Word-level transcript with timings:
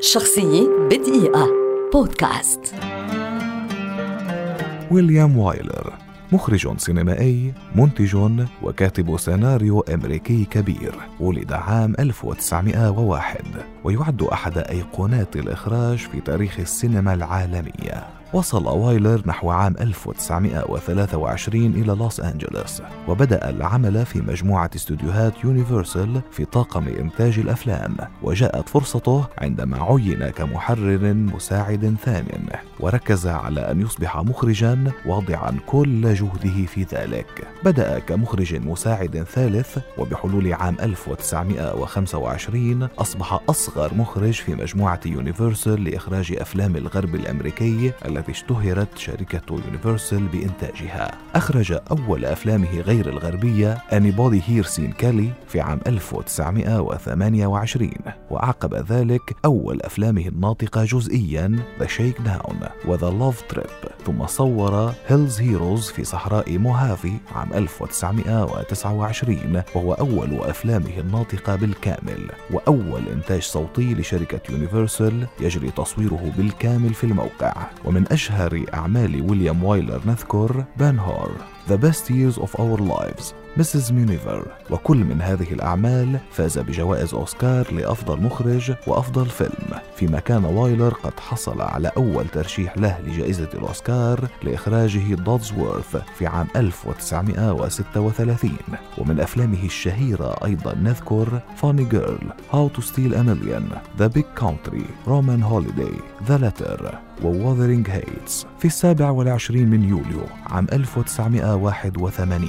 شخصية 0.00 0.68
بدقيقة. 0.90 1.48
بودكاست. 1.92 2.74
ويليام 4.90 5.38
وايلر 5.38 5.92
مخرج 6.32 6.78
سينمائي 6.78 7.54
منتج 7.74 8.16
وكاتب 8.62 9.16
سيناريو 9.16 9.80
أمريكي 9.80 10.44
كبير 10.44 10.94
ولد 11.20 11.52
عام 11.52 11.94
1901 11.98 13.44
ويعد 13.84 14.22
أحد 14.22 14.58
أيقونات 14.58 15.36
الإخراج 15.36 15.98
في 15.98 16.20
تاريخ 16.20 16.60
السينما 16.60 17.14
العالمية. 17.14 18.15
وصل 18.32 18.66
وايلر 18.66 19.22
نحو 19.26 19.50
عام 19.50 19.74
1923 19.80 21.64
إلى 21.64 21.92
لوس 21.92 22.20
أنجلوس 22.20 22.82
وبدأ 23.08 23.50
العمل 23.50 24.06
في 24.06 24.20
مجموعة 24.20 24.70
استوديوهات 24.76 25.44
يونيفرسال 25.44 26.20
في 26.30 26.44
طاقم 26.44 26.88
إنتاج 26.88 27.38
الأفلام 27.38 27.96
وجاءت 28.22 28.68
فرصته 28.68 29.24
عندما 29.38 29.82
عين 29.82 30.28
كمحرر 30.28 31.14
مساعد 31.14 31.96
ثان 32.04 32.24
وركز 32.80 33.26
على 33.26 33.60
أن 33.60 33.80
يصبح 33.80 34.16
مخرجا 34.16 34.92
واضعا 35.06 35.58
كل 35.66 36.14
جهده 36.14 36.66
في 36.66 36.82
ذلك. 36.82 37.48
بدأ 37.64 37.98
كمخرج 37.98 38.54
مساعد 38.54 39.26
ثالث 39.32 39.78
وبحلول 39.98 40.52
عام 40.52 40.76
1925 40.82 42.88
أصبح 42.98 43.40
أصغر 43.48 43.94
مخرج 43.94 44.32
في 44.32 44.54
مجموعة 44.54 45.00
يونيفرسال 45.06 45.84
لإخراج 45.84 46.36
أفلام 46.38 46.76
الغرب 46.76 47.14
الأمريكي 47.14 47.92
التي 48.06 48.32
اشتهرت 48.32 48.98
شركة 48.98 49.60
يونيفرسال 49.66 50.28
بإنتاجها. 50.28 51.10
أخرج 51.34 51.78
أول 51.90 52.24
أفلامه 52.24 52.80
غير 52.80 53.08
الغربية 53.08 53.78
Anybody 53.90 54.40
Here 54.48 54.66
Seen 54.76 54.92
Kelly 55.02 55.28
في 55.48 55.60
عام 55.60 55.80
1928 55.86 57.90
وأعقب 58.30 58.74
ذلك 58.74 59.36
أول 59.44 59.82
أفلامه 59.82 60.28
الناطقة 60.28 60.84
جزئيا 60.84 61.58
The 61.80 61.86
Shakedown. 61.86 62.65
و 62.65 62.65
The 62.86 63.10
Love 63.20 63.54
Trap. 63.54 63.70
ثم 64.06 64.26
صور 64.26 64.92
Hell's 65.08 65.40
Heroes 65.40 65.90
في 65.90 66.04
صحراء 66.04 66.58
موهافي 66.58 67.12
عام 67.34 67.52
1929 67.52 69.62
وهو 69.74 69.92
أول 69.92 70.38
أفلامه 70.40 70.98
الناطقة 70.98 71.56
بالكامل 71.56 72.30
وأول 72.50 73.08
إنتاج 73.12 73.42
صوتي 73.42 73.94
لشركة 73.94 74.40
يونيفرسال 74.52 75.26
يجري 75.40 75.70
تصويره 75.70 76.32
بالكامل 76.36 76.94
في 76.94 77.04
الموقع. 77.04 77.54
ومن 77.84 78.04
أشهر 78.12 78.64
أعمال 78.74 79.30
ويليام 79.30 79.64
وايلر 79.64 80.00
نذكر 80.06 80.64
Ben-Hur 80.76 81.30
The 81.68 81.74
Best 81.76 82.10
Years 82.10 82.38
of 82.42 82.50
Our 82.60 82.80
Lives 82.80 83.45
Mrs. 83.56 83.92
Miniver 83.92 84.46
وكل 84.70 84.96
من 84.96 85.22
هذه 85.22 85.52
الأعمال 85.52 86.18
فاز 86.30 86.58
بجوائز 86.58 87.14
أوسكار 87.14 87.72
لأفضل 87.72 88.20
مخرج 88.22 88.72
وأفضل 88.86 89.26
فيلم 89.26 89.80
فيما 89.96 90.20
كان 90.20 90.44
وايلر 90.44 90.94
قد 90.94 91.20
حصل 91.20 91.60
على 91.60 91.90
أول 91.96 92.28
ترشيح 92.28 92.78
له 92.78 92.98
لجائزة 93.00 93.48
الأوسكار 93.54 94.28
لإخراجه 94.42 95.14
Dodsworth 95.14 95.96
في 96.18 96.26
عام 96.26 96.46
1936 96.56 98.50
ومن 98.98 99.20
أفلامه 99.20 99.64
الشهيرة 99.64 100.36
أيضا 100.44 100.74
نذكر 100.74 101.40
Funny 101.56 101.84
Girl 101.84 102.32
How 102.52 102.68
to 102.76 102.82
Steal 102.82 103.14
a 103.14 103.22
Million 103.22 103.64
The 103.98 104.08
Big 104.08 104.26
Country 104.40 104.84
Roman 105.06 105.40
Holiday 105.40 105.96
The 106.28 106.38
Letter 106.38 106.96
Wuthering 107.22 107.90
Heights 107.90 108.46
في 108.58 108.64
السابع 108.64 109.10
والعشرين 109.10 109.70
من 109.70 109.84
يوليو 109.84 110.20
عام 110.46 110.66
1981 110.72 112.48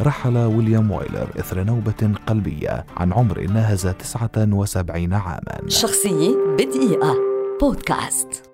رحل 0.00 0.36
ويليام 0.48 0.90
وايلر 0.90 1.28
إثر 1.38 1.64
نوبة 1.64 2.14
قلبية 2.26 2.86
عن 2.96 3.12
عمر 3.12 3.40
ناهز 3.40 3.86
79 3.86 5.12
عاما. 5.12 5.68
شخصية 5.68 6.36
بدقيقة. 6.58 7.14
بودكاست. 7.60 8.47